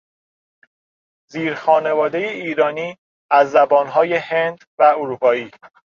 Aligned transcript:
زیر 1.29 1.55
خانواده 1.55 2.17
ایرانی 2.17 2.97
از 3.31 3.51
زبانهای 3.51 4.13
هند 4.15 4.57
و 4.79 4.83
اروپایی 4.97 5.51